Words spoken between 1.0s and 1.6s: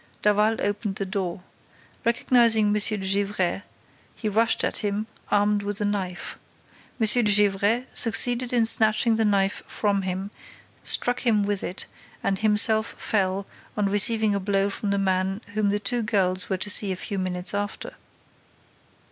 door.